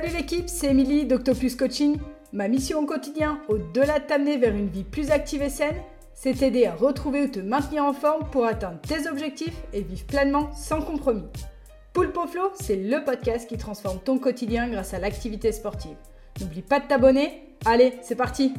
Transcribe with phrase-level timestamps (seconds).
[0.00, 1.98] Salut l'équipe, c'est Émilie d'Octopus Coaching.
[2.32, 5.74] Ma mission au quotidien, au-delà de t'amener vers une vie plus active et saine,
[6.14, 10.06] c'est t'aider à retrouver ou te maintenir en forme pour atteindre tes objectifs et vivre
[10.06, 11.26] pleinement sans compromis.
[11.92, 15.96] Poulpe Flow, c'est le podcast qui transforme ton quotidien grâce à l'activité sportive.
[16.40, 17.56] N'oublie pas de t'abonner.
[17.64, 18.54] Allez, c'est parti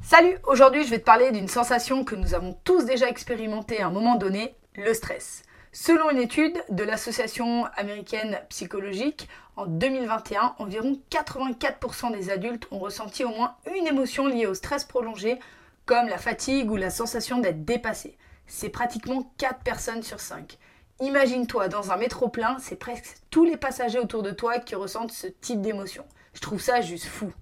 [0.00, 3.88] Salut, aujourd'hui je vais te parler d'une sensation que nous avons tous déjà expérimentée à
[3.88, 5.42] un moment donné, le stress.
[5.74, 13.24] Selon une étude de l'Association américaine psychologique, en 2021, environ 84% des adultes ont ressenti
[13.24, 15.38] au moins une émotion liée au stress prolongé,
[15.86, 18.18] comme la fatigue ou la sensation d'être dépassé.
[18.46, 20.58] C'est pratiquement 4 personnes sur 5.
[21.00, 25.10] Imagine-toi dans un métro plein, c'est presque tous les passagers autour de toi qui ressentent
[25.10, 26.04] ce type d'émotion.
[26.34, 27.32] Je trouve ça juste fou.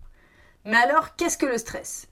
[0.65, 2.07] Mais alors, qu'est-ce que le stress?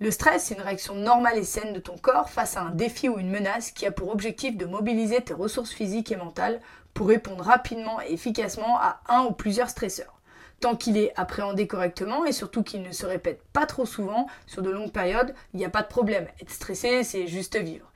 [0.00, 3.08] Le stress, c'est une réaction normale et saine de ton corps face à un défi
[3.08, 6.60] ou une menace qui a pour objectif de mobiliser tes ressources physiques et mentales
[6.94, 10.20] pour répondre rapidement et efficacement à un ou plusieurs stresseurs.
[10.60, 14.62] Tant qu'il est appréhendé correctement et surtout qu'il ne se répète pas trop souvent sur
[14.62, 16.26] de longues périodes, il n'y a pas de problème.
[16.40, 17.92] Être stressé, c'est juste vivre.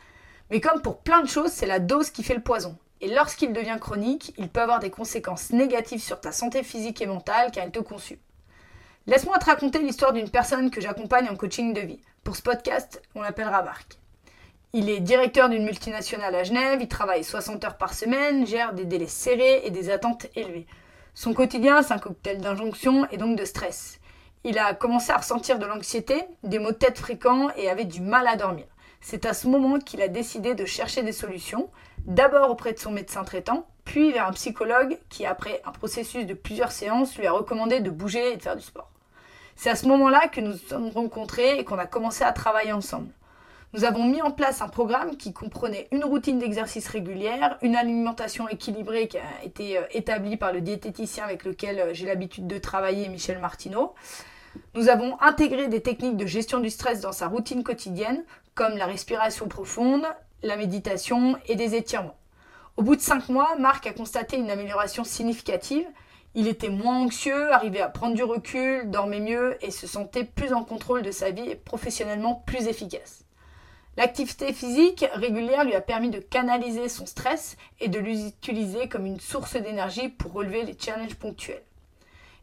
[0.50, 2.78] Mais comme pour plein de choses, c'est la dose qui fait le poison.
[3.00, 7.06] Et lorsqu'il devient chronique, il peut avoir des conséquences négatives sur ta santé physique et
[7.06, 8.18] mentale car il te consume.
[9.08, 12.02] Laisse-moi te raconter l'histoire d'une personne que j'accompagne en coaching de vie.
[12.24, 13.98] Pour ce podcast, on l'appellera Marc.
[14.74, 18.84] Il est directeur d'une multinationale à Genève, il travaille 60 heures par semaine, gère des
[18.84, 20.66] délais serrés et des attentes élevées.
[21.14, 23.98] Son quotidien, c'est un cocktail d'injonction et donc de stress.
[24.44, 28.02] Il a commencé à ressentir de l'anxiété, des maux de tête fréquents et avait du
[28.02, 28.66] mal à dormir.
[29.00, 31.70] C'est à ce moment qu'il a décidé de chercher des solutions,
[32.04, 36.34] d'abord auprès de son médecin traitant, puis vers un psychologue qui, après un processus de
[36.34, 38.90] plusieurs séances, lui a recommandé de bouger et de faire du sport.
[39.58, 42.70] C'est à ce moment-là que nous nous sommes rencontrés et qu'on a commencé à travailler
[42.70, 43.08] ensemble.
[43.72, 48.48] Nous avons mis en place un programme qui comprenait une routine d'exercice régulière, une alimentation
[48.48, 52.56] équilibrée qui a été euh, établie par le diététicien avec lequel euh, j'ai l'habitude de
[52.56, 53.96] travailler, Michel Martineau.
[54.74, 58.22] Nous avons intégré des techniques de gestion du stress dans sa routine quotidienne,
[58.54, 60.06] comme la respiration profonde,
[60.44, 62.16] la méditation et des étirements.
[62.76, 65.84] Au bout de cinq mois, Marc a constaté une amélioration significative
[66.34, 70.52] il était moins anxieux, arrivait à prendre du recul, dormait mieux et se sentait plus
[70.52, 73.24] en contrôle de sa vie et professionnellement plus efficace.
[73.96, 79.18] L'activité physique régulière lui a permis de canaliser son stress et de l'utiliser comme une
[79.18, 81.64] source d'énergie pour relever les challenges ponctuels.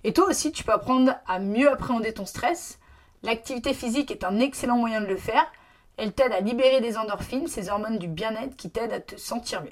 [0.03, 2.79] Et toi aussi, tu peux apprendre à mieux appréhender ton stress.
[3.23, 5.45] L'activité physique est un excellent moyen de le faire.
[5.95, 9.63] Elle t'aide à libérer des endorphines, ces hormones du bien-être qui t'aident à te sentir
[9.63, 9.69] mieux.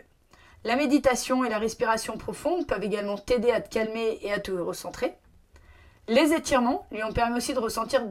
[0.66, 4.51] La méditation et la respiration profonde peuvent également t'aider à te calmer et à te
[4.51, 5.13] recentrer.
[6.07, 8.01] Les étirements lui ont permis aussi de ressentir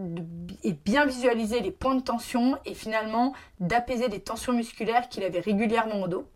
[0.63, 5.41] et bien visualiser les points de tension et finalement d'apaiser les tensions musculaires qu'il avait
[5.41, 6.27] régulièrement au dos.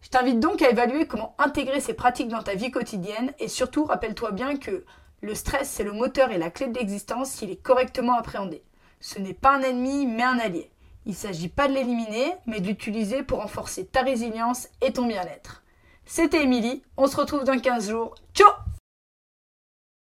[0.00, 3.84] Je t'invite donc à évaluer comment intégrer ces pratiques dans ta vie quotidienne et surtout
[3.84, 4.84] rappelle-toi bien que
[5.20, 8.62] le stress c'est le moteur et la clé de l'existence s'il est correctement appréhendé.
[8.98, 10.72] Ce n'est pas un ennemi mais un allié.
[11.06, 15.06] Il ne s'agit pas de l'éliminer, mais de l'utiliser pour renforcer ta résilience et ton
[15.06, 15.62] bien-être.
[16.04, 18.14] C'était Émilie, on se retrouve dans 15 jours.
[18.34, 18.61] Ciao